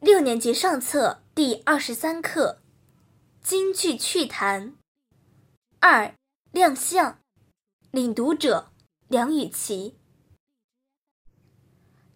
[0.00, 2.62] 六年级上册第二十三课
[3.46, 4.68] 《京剧趣谈》
[5.78, 6.14] 二
[6.52, 7.18] 亮相，
[7.90, 8.72] 领读者
[9.08, 9.98] 梁雨琪。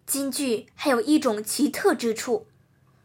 [0.07, 2.47] 京剧还有一种奇特之处，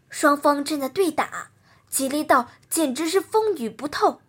[0.08, 1.50] 双方正在对打，
[1.90, 4.22] 激烈到简直是风雨不透。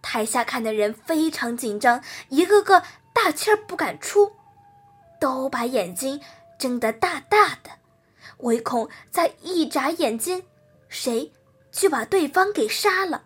[0.00, 4.36] 台下看的人非常紧张，一个个大气儿不敢出，
[5.18, 6.22] 都把眼睛
[6.56, 7.81] 睁得大大的。
[8.42, 10.42] 唯恐在一眨眼间，
[10.88, 11.32] 谁
[11.72, 13.24] 就把对方给杀了。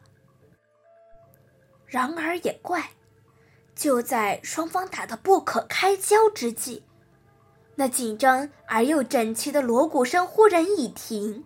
[1.86, 2.90] 然而也怪，
[3.74, 6.82] 就在双方打得不可开交之际，
[7.74, 11.44] 那紧张而又整齐的锣鼓声忽然一停，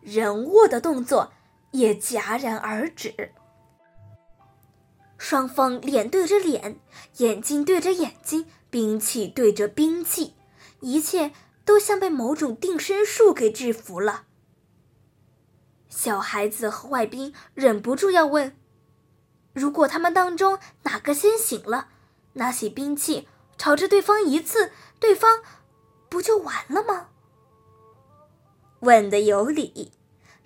[0.00, 1.32] 人物的动作
[1.70, 3.32] 也戛然而止。
[5.18, 6.78] 双方脸对着脸，
[7.18, 10.34] 眼睛对着眼睛，兵器对着兵器，
[10.80, 11.32] 一切。
[11.64, 14.24] 都像被某种定身术给制服了。
[15.88, 18.56] 小孩子和外宾忍不住要问：
[19.52, 21.88] 如果他们当中哪个先醒了，
[22.34, 23.28] 拿起兵器
[23.58, 25.42] 朝着对方一刺，对方
[26.08, 27.08] 不就完了吗？
[28.80, 29.92] 问的有理，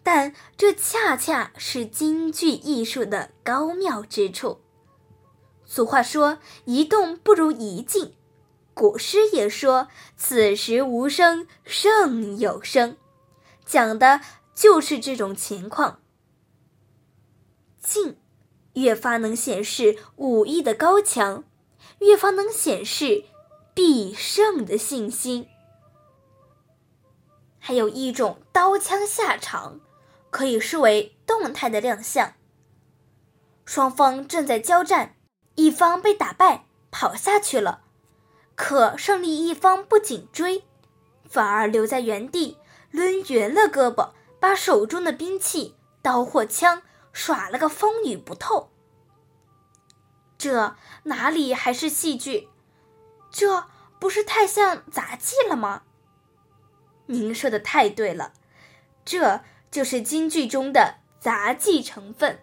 [0.03, 4.61] 但这恰恰是京剧艺术的高妙之处。
[5.65, 8.15] 俗话说：“一动不如一静。”
[8.77, 9.89] 古诗也说
[10.19, 12.99] ：“此时无声胜有声”，
[13.65, 14.21] 讲的
[14.55, 16.03] 就是这种情况。
[17.83, 18.19] 静，
[18.75, 21.45] 越发能显示武艺的高强，
[22.01, 23.25] 越发能显示
[23.73, 25.49] 必胜的信心。
[27.59, 29.81] 还有一种刀枪下场，
[30.29, 32.35] 可以视为动态的亮相。
[33.65, 35.17] 双方正在交战，
[35.55, 37.85] 一方被打败，跑下去了。
[38.57, 40.65] 可胜利一方不紧追，
[41.29, 42.59] 反而留在原地，
[42.91, 48.71] 抡圆了胳膊，把手中的兵器刀或枪耍了个风雨不透。
[50.39, 50.75] 这
[51.05, 52.49] 哪里还是戏剧？
[53.31, 53.67] 这
[53.99, 55.83] 不是太像杂技了吗？
[57.07, 58.33] 您说的太对了，
[59.05, 59.41] 这
[59.71, 62.41] 就是京剧中的杂技成分，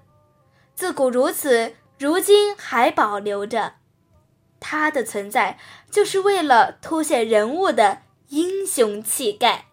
[0.76, 3.76] 自古如此，如今还保留着。
[4.64, 5.60] 它的存在
[5.92, 9.66] 就是为了凸显人物的英雄气概。